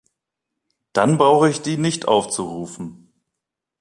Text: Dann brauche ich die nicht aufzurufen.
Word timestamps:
Dann 0.93 1.19
brauche 1.19 1.47
ich 1.51 1.61
die 1.61 1.77
nicht 1.77 2.07
aufzurufen. 2.07 3.11